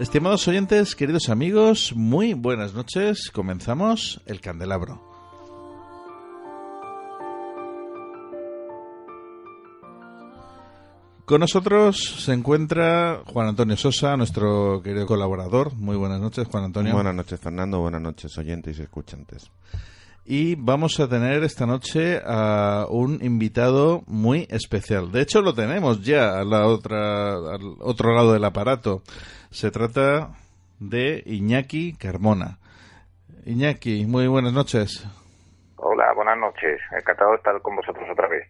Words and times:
Estimados 0.00 0.46
oyentes, 0.46 0.94
queridos 0.94 1.28
amigos, 1.28 1.92
muy 1.96 2.32
buenas 2.32 2.72
noches. 2.72 3.32
Comenzamos 3.32 4.20
el 4.26 4.40
candelabro. 4.40 5.02
Con 11.24 11.40
nosotros 11.40 12.22
se 12.24 12.32
encuentra 12.32 13.24
Juan 13.26 13.48
Antonio 13.48 13.76
Sosa, 13.76 14.16
nuestro 14.16 14.80
querido 14.84 15.04
colaborador. 15.04 15.74
Muy 15.74 15.96
buenas 15.96 16.20
noches, 16.20 16.46
Juan 16.46 16.62
Antonio. 16.62 16.94
Buenas 16.94 17.16
noches, 17.16 17.40
Fernando. 17.40 17.80
Buenas 17.80 18.00
noches, 18.00 18.38
oyentes 18.38 18.78
y 18.78 18.82
escuchantes. 18.82 19.50
Y 20.24 20.54
vamos 20.54 21.00
a 21.00 21.08
tener 21.08 21.42
esta 21.42 21.66
noche 21.66 22.20
a 22.24 22.86
un 22.88 23.18
invitado 23.20 24.04
muy 24.06 24.46
especial. 24.48 25.10
De 25.10 25.22
hecho, 25.22 25.42
lo 25.42 25.54
tenemos 25.54 26.02
ya 26.02 26.38
a 26.38 26.44
la 26.44 26.66
otra, 26.66 27.32
al 27.32 27.76
otro 27.80 28.14
lado 28.14 28.32
del 28.34 28.44
aparato. 28.44 29.02
Se 29.50 29.70
trata 29.70 30.30
de 30.78 31.22
Iñaki 31.26 31.94
Carmona. 31.94 32.58
Iñaki, 33.46 34.04
muy 34.06 34.26
buenas 34.26 34.52
noches. 34.52 35.04
Hola, 35.76 36.12
buenas 36.14 36.38
noches. 36.38 36.80
Encantado 36.96 37.30
de 37.30 37.36
estar 37.36 37.60
con 37.62 37.76
vosotros 37.76 38.04
otra 38.10 38.28
vez. 38.28 38.46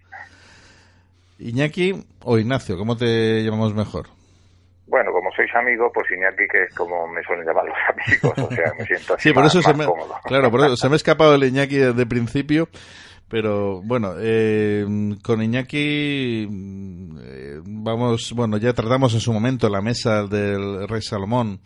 Iñaki 1.39 2.05
o 2.25 2.39
Ignacio, 2.39 2.77
¿cómo 2.77 2.97
te 2.97 3.43
llamamos 3.45 3.75
mejor? 3.75 4.07
Bueno, 4.89 5.13
como 5.13 5.31
sois 5.37 5.55
amigos, 5.55 5.93
pues 5.95 6.07
Iñaki, 6.11 6.49
que 6.51 6.65
es 6.65 6.75
como 6.75 7.07
me 7.09 7.23
suelen 7.23 7.47
llamar 7.47 7.65
los 7.67 7.77
amigos, 7.91 8.51
o 8.51 8.55
sea, 8.55 8.73
me 8.77 8.85
siento 8.87 9.15
así 9.15 9.29
Sí, 9.29 9.35
por 9.35 9.45
más, 9.45 9.55
eso 9.55 9.63
se 9.63 9.75
me, 9.75 9.85
cómodo. 9.85 10.15
claro, 10.25 10.51
por 10.51 10.61
eso 10.61 10.77
se 10.77 10.89
me 10.89 10.95
ha 10.95 10.97
escapado 10.97 11.35
el 11.35 11.45
Iñaki 11.45 11.77
desde 11.77 12.03
el 12.03 12.09
principio, 12.09 12.69
pero 13.31 13.83
bueno, 13.83 14.15
eh, 14.19 14.85
con 15.23 15.43
Iñaki 15.43 16.49
eh, 17.21 17.61
vamos, 17.65 18.33
bueno, 18.35 18.57
ya 18.57 18.73
tratamos 18.73 19.15
en 19.15 19.21
su 19.21 19.33
momento 19.33 19.69
la 19.69 19.83
mesa 19.83 20.25
del 20.27 20.89
Rey 20.89 21.03
Salomón, 21.03 21.61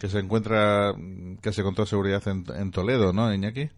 que 0.00 0.08
se 0.08 0.18
encuentra 0.18 0.92
casi 1.42 1.62
con 1.62 1.74
toda 1.74 1.86
seguridad 1.86 2.22
en, 2.28 2.44
en 2.54 2.70
Toledo, 2.70 3.12
¿no, 3.12 3.32
Iñaki? 3.32 3.70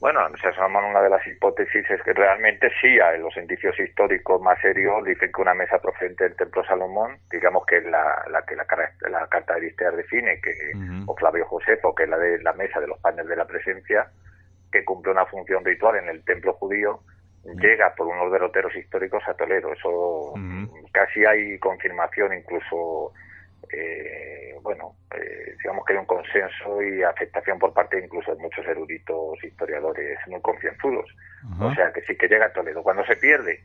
Bueno, 0.00 0.20
se 0.40 0.46
asoman 0.46 0.84
una 0.84 1.02
de 1.02 1.10
las 1.10 1.26
hipótesis 1.26 1.84
es 1.90 2.00
que 2.02 2.12
realmente 2.12 2.70
sí, 2.80 2.98
los 3.18 3.36
indicios 3.36 3.78
históricos 3.80 4.40
más 4.40 4.60
serios 4.60 5.04
dicen 5.04 5.32
que 5.32 5.42
una 5.42 5.54
mesa 5.54 5.78
procedente 5.80 6.22
del 6.22 6.36
Templo 6.36 6.64
Salomón, 6.64 7.18
digamos 7.28 7.66
que 7.66 7.78
es 7.78 7.84
la, 7.84 8.24
la 8.30 8.42
que 8.42 8.54
la, 8.54 8.64
Carta 8.64 9.54
de 9.54 9.58
Aristeas 9.58 9.96
define, 9.96 10.40
que, 10.40 10.52
Ujú. 10.76 11.10
o 11.10 11.16
Flavio 11.16 11.46
Josefo, 11.46 11.94
que 11.96 12.04
es 12.04 12.08
la 12.08 12.18
de 12.18 12.40
la 12.42 12.52
mesa 12.52 12.78
de 12.78 12.86
los 12.86 13.00
panes 13.00 13.26
de 13.26 13.34
la 13.34 13.44
presencia, 13.44 14.08
que 14.70 14.84
cumple 14.84 15.12
una 15.12 15.26
función 15.26 15.64
ritual 15.64 15.96
en 15.96 16.08
el 16.08 16.24
templo 16.24 16.52
judío, 16.54 17.00
llega 17.44 17.94
por 17.94 18.06
unos 18.06 18.30
derroteros 18.30 18.74
históricos 18.76 19.22
a 19.26 19.34
Toledo. 19.34 19.72
Eso 19.72 20.32
Ujú. 20.32 20.86
casi 20.92 21.24
hay 21.24 21.58
confirmación, 21.58 22.34
incluso, 22.34 23.12
eh, 23.72 24.54
bueno, 24.62 24.96
eh, 25.14 25.54
digamos 25.62 25.84
que 25.84 25.94
hay 25.94 25.98
un 25.98 26.06
consenso 26.06 26.82
y 26.82 27.02
aceptación 27.02 27.58
por 27.58 27.72
parte 27.72 27.98
incluso 28.02 28.34
de 28.34 28.42
muchos 28.42 28.66
eruditos 28.66 29.42
historiadores 29.42 30.18
muy 30.26 30.40
concienzudos. 30.42 31.10
O 31.60 31.72
sea, 31.74 31.92
que 31.92 32.02
sí 32.02 32.16
que 32.16 32.28
llega 32.28 32.46
a 32.46 32.52
Toledo. 32.52 32.82
Cuando 32.82 33.04
se 33.06 33.16
pierde, 33.16 33.60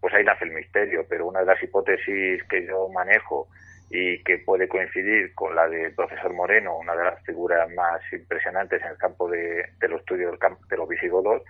pues 0.00 0.14
ahí 0.14 0.24
nace 0.24 0.44
el 0.44 0.52
misterio, 0.52 1.06
pero 1.08 1.26
una 1.26 1.40
de 1.40 1.46
las 1.46 1.62
hipótesis 1.62 2.44
que 2.44 2.66
yo 2.66 2.88
manejo 2.90 3.48
y 3.96 4.20
que 4.24 4.38
puede 4.38 4.66
coincidir 4.66 5.32
con 5.34 5.54
la 5.54 5.68
del 5.68 5.94
profesor 5.94 6.34
Moreno, 6.34 6.76
una 6.78 6.96
de 6.96 7.04
las 7.04 7.22
figuras 7.22 7.72
más 7.74 8.00
impresionantes 8.12 8.82
en 8.82 8.88
el 8.88 8.96
campo 8.96 9.30
de, 9.30 9.68
los 9.82 10.00
estudios 10.00 10.32
del 10.32 10.40
campo 10.40 10.66
de 10.68 10.76
los 10.76 10.88
visigodos, 10.88 11.42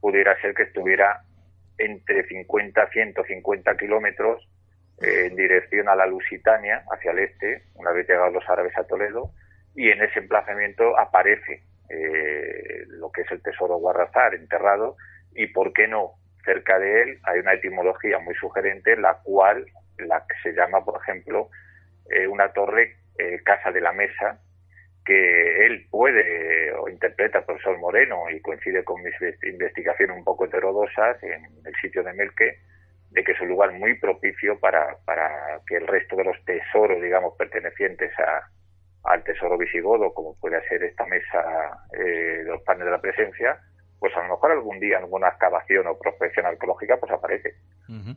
pudiera 0.00 0.40
ser 0.40 0.54
que 0.54 0.62
estuviera 0.62 1.24
entre 1.78 2.22
50 2.28 2.84
y 2.84 2.92
150 2.92 3.76
kilómetros 3.76 4.48
eh, 5.02 5.26
en 5.26 5.34
dirección 5.34 5.88
a 5.88 5.96
la 5.96 6.06
Lusitania, 6.06 6.84
hacia 6.92 7.10
el 7.10 7.18
este, 7.18 7.64
una 7.74 7.90
vez 7.90 8.08
llegados 8.08 8.34
los 8.34 8.48
árabes 8.48 8.78
a 8.78 8.84
Toledo, 8.84 9.32
y 9.74 9.90
en 9.90 10.00
ese 10.00 10.20
emplazamiento 10.20 10.96
aparece 10.96 11.64
eh, 11.88 12.84
lo 12.86 13.10
que 13.10 13.22
es 13.22 13.32
el 13.32 13.42
tesoro 13.42 13.78
Guarrazar 13.78 14.36
enterrado, 14.36 14.96
y 15.34 15.48
por 15.48 15.72
qué 15.72 15.88
no, 15.88 16.12
cerca 16.44 16.78
de 16.78 17.02
él 17.02 17.18
hay 17.24 17.40
una 17.40 17.54
etimología 17.54 18.20
muy 18.20 18.36
sugerente, 18.36 18.96
la 18.96 19.18
cual, 19.24 19.66
la 19.98 20.24
que 20.28 20.36
se 20.44 20.54
llama, 20.54 20.84
por 20.84 21.00
ejemplo, 21.02 21.50
eh, 22.10 22.26
una 22.26 22.52
torre 22.52 22.96
eh, 23.18 23.40
Casa 23.44 23.70
de 23.70 23.80
la 23.80 23.92
Mesa, 23.92 24.40
que 25.04 25.66
él 25.66 25.86
puede 25.90 26.72
o 26.72 26.88
interpreta 26.88 27.38
el 27.38 27.44
profesor 27.44 27.78
Moreno 27.78 28.28
y 28.30 28.40
coincide 28.40 28.84
con 28.84 29.02
mis 29.02 29.18
ve- 29.18 29.36
investigaciones 29.44 30.16
un 30.16 30.24
poco 30.24 30.44
heterodosas 30.44 31.22
en 31.22 31.44
el 31.64 31.74
sitio 31.80 32.02
de 32.02 32.12
Melque, 32.12 32.58
de 33.10 33.24
que 33.24 33.32
es 33.32 33.40
un 33.40 33.48
lugar 33.48 33.72
muy 33.72 33.98
propicio 33.98 34.60
para, 34.60 34.98
para 35.04 35.60
que 35.66 35.76
el 35.76 35.86
resto 35.86 36.16
de 36.16 36.24
los 36.24 36.44
tesoros, 36.44 37.02
digamos, 37.02 37.34
pertenecientes 37.36 38.12
a, 38.20 38.48
al 39.04 39.24
tesoro 39.24 39.56
visigodo, 39.58 40.12
como 40.14 40.38
puede 40.38 40.62
ser 40.68 40.82
esta 40.84 41.06
mesa 41.06 41.86
eh, 41.98 42.44
de 42.44 42.44
los 42.44 42.62
panes 42.62 42.84
de 42.84 42.90
la 42.90 43.00
presencia, 43.00 43.58
pues 43.98 44.14
a 44.16 44.22
lo 44.22 44.34
mejor 44.34 44.52
algún 44.52 44.78
día 44.80 44.98
alguna 44.98 45.28
excavación 45.28 45.86
o 45.88 45.98
prospección 45.98 46.46
arqueológica 46.46 46.98
pues 46.98 47.10
aparece. 47.12 47.54
Ujú. 47.88 48.14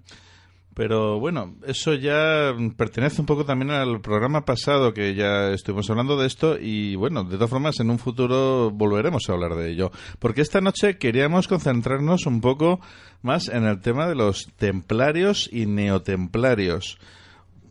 Pero 0.76 1.20
bueno, 1.20 1.56
eso 1.68 1.94
ya 1.94 2.52
pertenece 2.76 3.22
un 3.22 3.28
poco 3.28 3.46
también 3.46 3.70
al 3.72 4.02
programa 4.02 4.44
pasado 4.44 4.94
que 4.94 5.14
ya 5.14 5.52
estuvimos 5.52 5.88
hablando 5.92 6.18
de 6.18 6.26
esto 6.26 6.58
y 6.60 6.96
bueno, 6.96 7.24
de 7.24 7.36
todas 7.36 7.52
formas 7.52 7.80
en 7.80 7.92
un 7.92 8.00
futuro 8.00 8.72
volveremos 8.72 9.30
a 9.30 9.34
hablar 9.34 9.54
de 9.56 9.70
ello. 9.72 9.92
Porque 10.20 10.42
esta 10.42 10.62
noche 10.62 10.98
queríamos 10.98 11.48
concentrarnos 11.48 12.26
un 12.26 12.42
poco 12.42 12.80
más 13.22 13.50
en 13.50 13.66
el 13.66 13.82
tema 13.82 14.08
de 14.08 14.16
los 14.16 14.48
templarios 14.58 15.48
y 15.52 15.68
neotemplarios. 15.68 16.98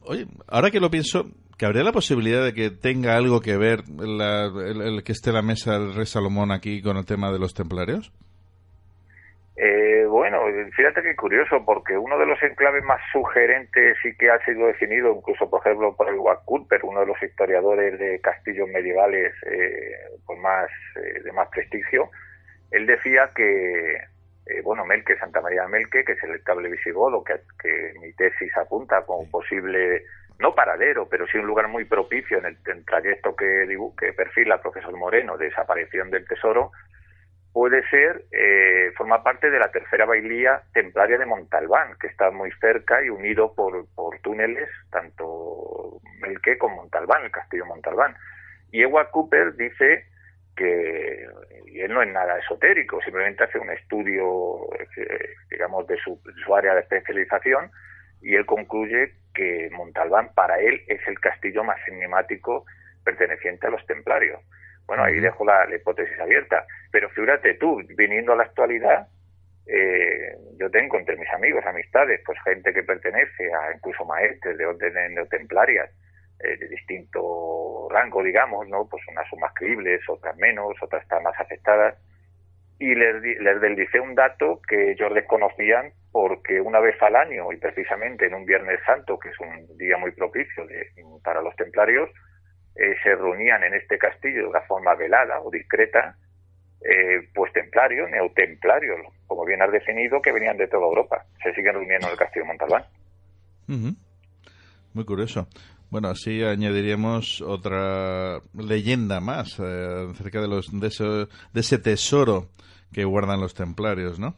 Oye, 0.04 0.26
ahora 0.46 0.70
que 0.70 0.80
lo 0.80 0.90
pienso, 0.90 1.26
que 1.58 1.66
habría 1.66 1.82
la 1.82 1.92
posibilidad 1.92 2.44
de 2.44 2.54
que 2.54 2.70
tenga 2.70 3.16
algo 3.16 3.40
que 3.40 3.56
ver 3.56 3.82
la- 3.88 4.46
el, 4.46 4.80
el 4.80 5.02
que 5.02 5.12
esté 5.12 5.32
la 5.32 5.42
mesa 5.42 5.78
del 5.78 5.94
rey 5.94 6.06
Salomón 6.06 6.52
aquí 6.52 6.82
con 6.82 6.96
el 6.96 7.04
tema 7.04 7.32
de 7.32 7.38
los 7.38 7.52
templarios. 7.54 8.12
Eh, 9.56 10.06
bueno, 10.08 10.40
fíjate 10.74 11.02
qué 11.02 11.14
curioso, 11.14 11.62
porque 11.64 11.96
uno 11.98 12.18
de 12.18 12.24
los 12.24 12.42
enclaves 12.42 12.82
más 12.84 13.00
sugerentes 13.12 13.98
y 14.04 14.16
que 14.16 14.30
ha 14.30 14.42
sido 14.44 14.66
definido 14.66 15.14
incluso, 15.14 15.50
por 15.50 15.60
ejemplo, 15.60 15.94
por 15.94 16.08
el 16.08 16.16
Culper, 16.44 16.80
uno 16.84 17.00
de 17.00 17.06
los 17.06 17.22
historiadores 17.22 17.98
de 17.98 18.18
castillos 18.20 18.68
medievales 18.68 19.34
eh, 19.46 19.92
pues 20.26 20.38
más 20.38 20.70
eh, 20.96 21.20
de 21.22 21.32
más 21.32 21.48
prestigio, 21.48 22.10
él 22.70 22.86
decía 22.86 23.30
que, 23.34 23.96
eh, 24.46 24.62
bueno, 24.64 24.86
Melque, 24.86 25.18
Santa 25.18 25.42
María 25.42 25.68
Melque, 25.68 26.04
que 26.04 26.12
es 26.12 26.22
el 26.22 26.34
estable 26.34 26.70
visigodo, 26.70 27.22
que, 27.22 27.34
que 27.62 27.92
mi 28.00 28.12
tesis 28.14 28.56
apunta 28.56 29.04
como 29.04 29.30
posible, 29.30 30.04
no 30.38 30.54
paradero, 30.54 31.06
pero 31.08 31.26
sí 31.26 31.36
un 31.36 31.46
lugar 31.46 31.68
muy 31.68 31.84
propicio 31.84 32.38
en 32.38 32.46
el, 32.46 32.56
en 32.66 32.84
trayecto 32.86 33.36
que, 33.36 33.68
que 33.98 34.12
perfila 34.14 34.54
el 34.54 34.60
profesor 34.62 34.96
Moreno 34.96 35.36
de 35.36 35.46
desaparición 35.46 36.10
del 36.10 36.26
tesoro, 36.26 36.72
puede 37.52 37.86
ser, 37.88 38.24
eh, 38.32 38.92
forma 38.96 39.22
parte 39.22 39.50
de 39.50 39.58
la 39.58 39.70
tercera 39.70 40.06
bailía 40.06 40.62
templaria 40.72 41.18
de 41.18 41.26
Montalbán, 41.26 41.96
que 42.00 42.06
está 42.06 42.30
muy 42.30 42.50
cerca 42.60 43.04
y 43.04 43.10
unido 43.10 43.54
por, 43.54 43.86
por 43.94 44.18
túneles, 44.20 44.68
tanto 44.90 46.00
Melque 46.20 46.56
como 46.58 46.76
Montalbán, 46.76 47.24
el 47.24 47.30
castillo 47.30 47.66
Montalbán. 47.66 48.16
Y 48.70 48.82
Ewa 48.82 49.10
Cooper 49.10 49.54
dice 49.56 50.06
que, 50.56 51.26
y 51.66 51.80
él 51.80 51.92
no 51.92 52.02
es 52.02 52.08
nada 52.10 52.38
esotérico, 52.38 53.00
simplemente 53.02 53.44
hace 53.44 53.58
un 53.58 53.70
estudio, 53.70 54.72
eh, 54.96 55.34
digamos, 55.50 55.86
de 55.86 55.98
su, 55.98 56.20
su 56.44 56.54
área 56.54 56.74
de 56.74 56.80
especialización, 56.80 57.70
y 58.22 58.34
él 58.34 58.46
concluye 58.46 59.12
que 59.34 59.68
Montalbán 59.72 60.32
para 60.34 60.58
él 60.58 60.82
es 60.86 61.00
el 61.06 61.18
castillo 61.20 61.64
más 61.64 61.78
enigmático 61.88 62.64
perteneciente 63.04 63.66
a 63.66 63.70
los 63.70 63.84
templarios. 63.86 64.40
Bueno, 64.86 65.04
ahí 65.04 65.20
dejo 65.20 65.44
la, 65.44 65.66
hipótesis 65.74 66.18
abierta. 66.18 66.66
Pero 66.90 67.08
fíjate 67.10 67.54
tú, 67.54 67.80
viniendo 67.96 68.32
a 68.32 68.36
la 68.36 68.44
actualidad, 68.44 69.08
eh, 69.66 70.36
yo 70.58 70.70
tengo 70.70 70.98
entre 70.98 71.16
mis 71.16 71.30
amigos, 71.32 71.64
amistades, 71.66 72.20
pues 72.26 72.38
gente 72.44 72.72
que 72.72 72.82
pertenece 72.82 73.52
a 73.54 73.74
incluso 73.74 74.04
maestres 74.04 74.58
de 74.58 74.66
órdenes 74.66 75.10
neotemplarias 75.12 75.90
eh, 76.40 76.56
de 76.56 76.68
distinto 76.68 77.88
rango, 77.90 78.22
digamos, 78.22 78.68
¿no? 78.68 78.88
Pues 78.88 79.02
unas 79.08 79.28
son 79.28 79.40
más 79.40 79.54
creíbles, 79.54 80.00
otras 80.08 80.36
menos, 80.36 80.74
otras 80.82 81.02
están 81.02 81.22
más 81.22 81.38
afectadas. 81.38 81.96
Y 82.78 82.94
les, 82.94 83.22
les 83.22 83.60
deslicé 83.60 84.00
un 84.00 84.14
dato 84.14 84.60
que 84.68 84.90
ellos 84.90 85.14
desconocían 85.14 85.92
porque 86.12 86.60
una 86.60 86.78
vez 86.78 87.00
al 87.02 87.16
año, 87.16 87.52
y 87.52 87.56
precisamente 87.56 88.26
en 88.26 88.34
un 88.34 88.44
Viernes 88.44 88.80
Santo, 88.84 89.18
que 89.18 89.30
es 89.30 89.40
un 89.40 89.78
día 89.78 89.96
muy 89.96 90.12
propicio 90.12 90.66
de, 90.66 90.88
para 91.24 91.40
los 91.40 91.56
templarios, 91.56 92.10
eh, 92.76 92.94
se 93.02 93.14
reunían 93.14 93.62
en 93.64 93.74
este 93.74 93.98
castillo 93.98 94.42
de 94.42 94.48
una 94.48 94.60
forma 94.62 94.94
velada 94.94 95.40
o 95.40 95.50
discreta, 95.50 96.16
eh, 96.80 97.28
pues 97.34 97.52
templarios, 97.52 98.10
neotemplarios, 98.10 98.98
como 99.26 99.44
bien 99.44 99.62
has 99.62 99.70
definido, 99.70 100.20
que 100.20 100.32
venían 100.32 100.56
de 100.56 100.68
toda 100.68 100.86
Europa. 100.86 101.24
Se 101.42 101.52
siguen 101.54 101.74
reuniendo 101.74 102.06
en 102.06 102.12
el 102.12 102.18
castillo 102.18 102.44
de 102.44 102.48
Montalbán. 102.48 102.84
Muy 104.94 105.04
curioso. 105.04 105.46
Bueno, 105.90 106.08
así 106.08 106.42
añadiríamos 106.42 107.42
otra 107.42 108.40
leyenda 108.54 109.20
más 109.20 109.60
eh, 109.60 110.08
acerca 110.10 110.40
de, 110.40 110.48
los, 110.48 110.70
de, 110.72 110.88
de 111.52 111.60
ese 111.60 111.78
tesoro 111.78 112.48
que 112.92 113.04
guardan 113.04 113.40
los 113.40 113.54
templarios, 113.54 114.18
¿no? 114.18 114.34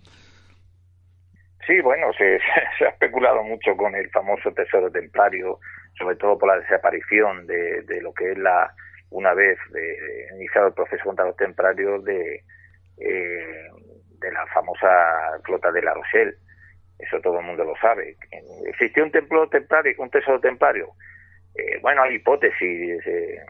Sí, 1.66 1.80
bueno, 1.80 2.12
se, 2.18 2.38
se, 2.78 2.86
ha 2.86 2.90
especulado 2.90 3.42
mucho 3.42 3.76
con 3.76 3.94
el 3.94 4.10
famoso 4.10 4.52
tesoro 4.52 4.90
templario 4.90 5.58
sobre 5.98 6.16
todo 6.16 6.38
por 6.38 6.48
la 6.48 6.60
desaparición 6.60 7.46
de, 7.46 7.82
de 7.82 8.02
lo 8.02 8.12
que 8.12 8.32
es 8.32 8.38
la, 8.38 8.74
una 9.10 9.32
vez 9.34 9.58
iniciado 10.34 10.68
el 10.68 10.74
proceso 10.74 11.04
contra 11.04 11.24
los 11.24 11.36
templarios 11.36 12.04
de, 12.04 12.42
eh, 12.98 13.68
de 14.20 14.32
la 14.32 14.46
famosa 14.46 14.88
flota 15.44 15.70
de 15.72 15.82
La 15.82 15.94
Rochelle. 15.94 16.34
Eso 16.98 17.20
todo 17.20 17.40
el 17.40 17.46
mundo 17.46 17.64
lo 17.64 17.76
sabe. 17.76 18.16
¿Existió 18.66 19.04
un 19.04 19.10
templo 19.10 19.48
templario, 19.48 19.94
un 19.98 20.10
tesoro 20.10 20.40
templario? 20.40 20.92
Eh, 21.54 21.78
bueno, 21.82 22.02
hay 22.02 22.16
hipótesis. 22.16 23.06
Eh, 23.06 23.40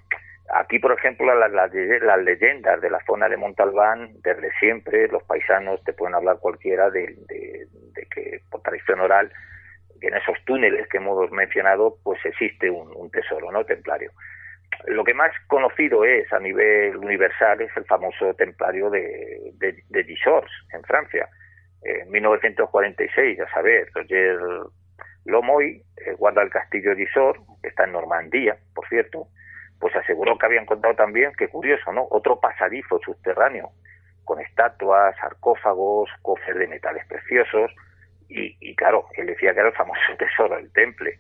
aquí, 0.54 0.78
por 0.78 0.92
ejemplo, 0.92 1.34
las, 1.34 1.52
las, 1.52 1.72
las, 1.72 2.22
leyendas 2.22 2.80
de 2.80 2.90
la 2.90 3.04
zona 3.04 3.28
de 3.28 3.36
Montalbán, 3.36 4.12
desde 4.22 4.50
siempre, 4.58 5.08
los 5.08 5.22
paisanos 5.24 5.82
te 5.84 5.92
pueden 5.92 6.14
hablar 6.14 6.38
cualquiera 6.40 6.90
de, 6.90 7.14
de, 7.28 7.66
de 7.94 8.06
que, 8.06 8.40
por 8.50 8.62
tradición 8.62 9.00
oral, 9.00 9.30
en 10.00 10.14
esos 10.14 10.36
túneles 10.44 10.88
que 10.88 10.98
hemos 10.98 11.30
mencionado, 11.30 11.96
pues 12.02 12.18
existe 12.24 12.70
un, 12.70 13.10
tesoro 13.10 13.50
no 13.50 13.64
templario. 13.64 14.10
Lo 14.86 15.04
que 15.04 15.14
más 15.14 15.30
conocido 15.46 16.04
es 16.04 16.30
a 16.32 16.40
nivel 16.40 16.96
universal 16.96 17.60
es 17.60 17.70
el 17.76 17.84
famoso 17.84 18.34
templario 18.34 18.90
de, 18.90 19.52
de, 19.54 19.82
de 19.88 20.16
en 20.72 20.82
Francia. 20.82 21.28
En 21.82 22.10
1946, 22.10 23.40
a 23.40 23.50
saber, 23.50 23.88
Roger 23.94 24.38
Lomoy, 25.26 25.82
eh, 25.96 26.12
guarda 26.14 26.42
el 26.42 26.50
castillo 26.50 26.94
Gisors, 26.96 27.40
que 27.62 27.68
está 27.68 27.84
en 27.84 27.92
Normandía, 27.92 28.56
por 28.74 28.88
cierto, 28.88 29.28
pues 29.80 29.94
aseguró 29.96 30.38
que 30.38 30.46
había 30.46 30.60
encontrado 30.60 30.96
también, 30.96 31.32
qué 31.36 31.48
curioso, 31.48 31.92
¿no? 31.92 32.06
Otro 32.10 32.40
pasadizo 32.40 32.98
subterráneo, 33.04 33.70
con 34.24 34.40
estatuas, 34.40 35.14
sarcófagos, 35.16 36.10
cofres 36.22 36.56
de 36.56 36.68
metales 36.68 37.06
preciosos, 37.06 37.70
y, 38.28 38.56
y, 38.60 38.74
claro, 38.74 39.06
él 39.16 39.26
decía 39.26 39.52
que 39.52 39.60
era 39.60 39.68
el 39.68 39.74
famoso 39.74 40.00
tesoro 40.18 40.56
del 40.56 40.72
temple. 40.72 41.18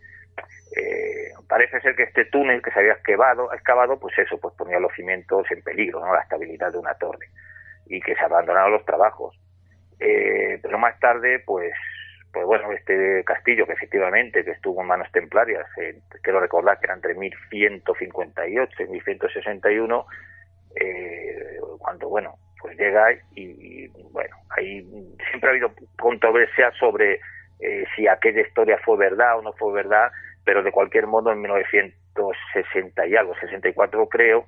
Eh, 0.76 1.32
parece 1.48 1.80
ser 1.80 1.94
que 1.94 2.04
este 2.04 2.24
túnel 2.26 2.62
que 2.62 2.70
se 2.70 2.80
había 2.80 2.94
excavado, 2.94 3.52
excavado, 3.52 3.98
pues 4.00 4.18
eso, 4.18 4.38
pues 4.40 4.54
ponía 4.54 4.80
los 4.80 4.92
cimientos 4.94 5.46
en 5.50 5.62
peligro, 5.62 6.00
¿no? 6.00 6.12
la 6.12 6.22
estabilidad 6.22 6.72
de 6.72 6.78
una 6.78 6.94
torre, 6.94 7.28
y 7.86 8.00
que 8.00 8.16
se 8.16 8.24
abandonaron 8.24 8.72
los 8.72 8.84
trabajos. 8.84 9.38
Eh, 10.00 10.58
pero 10.60 10.78
más 10.78 10.98
tarde, 10.98 11.40
pues, 11.46 11.72
pues 12.32 12.44
bueno, 12.44 12.72
este 12.72 13.22
castillo 13.24 13.66
que 13.66 13.74
efectivamente 13.74 14.44
que 14.44 14.50
estuvo 14.50 14.80
en 14.80 14.88
manos 14.88 15.10
templarias, 15.12 15.66
eh, 15.78 16.00
quiero 16.22 16.40
recordar 16.40 16.80
que 16.80 16.86
era 16.86 16.94
entre 16.94 17.14
1158 17.14 18.82
y 18.82 18.88
1161, 18.88 20.06
eh, 20.74 21.60
cuando, 21.78 22.08
bueno, 22.08 22.36
pues 22.64 22.78
llega 22.78 23.12
y, 23.34 23.88
bueno, 24.10 24.34
ahí 24.56 24.82
siempre 25.28 25.48
ha 25.48 25.50
habido 25.50 25.70
controversia 25.98 26.72
sobre 26.80 27.20
eh, 27.60 27.84
si 27.94 28.08
aquella 28.08 28.40
historia 28.40 28.78
fue 28.82 28.96
verdad 28.96 29.38
o 29.38 29.42
no 29.42 29.52
fue 29.52 29.74
verdad, 29.74 30.10
pero 30.46 30.62
de 30.62 30.72
cualquier 30.72 31.06
modo 31.06 31.30
en 31.30 31.42
1960 31.42 33.06
y 33.06 33.16
algo, 33.16 33.34
64 33.34 34.08
creo, 34.08 34.46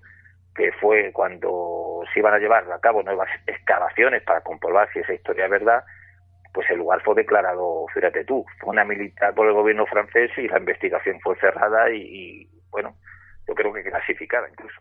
que 0.54 0.72
fue 0.80 1.12
cuando 1.12 2.04
se 2.14 2.20
iban 2.20 2.32
a 2.32 2.38
llevar 2.38 2.72
a 2.72 2.80
cabo 2.80 3.02
nuevas 3.02 3.28
excavaciones 3.46 4.22
para 4.22 4.40
comprobar 4.40 4.90
si 4.94 5.00
esa 5.00 5.12
historia 5.12 5.44
es 5.44 5.50
verdad, 5.50 5.84
pues 6.54 6.70
el 6.70 6.78
lugar 6.78 7.02
fue 7.02 7.16
declarado, 7.16 7.84
fíjate 7.92 8.24
tú, 8.24 8.46
fue 8.60 8.70
una 8.70 8.86
militar 8.86 9.34
por 9.34 9.46
el 9.46 9.52
gobierno 9.52 9.84
francés 9.84 10.30
y 10.38 10.48
la 10.48 10.58
investigación 10.58 11.20
fue 11.20 11.36
cerrada 11.36 11.90
y, 11.90 12.48
bueno, 12.70 12.96
yo 13.46 13.54
creo 13.54 13.74
que 13.74 13.82
clasificada 13.82 14.48
incluso. 14.48 14.80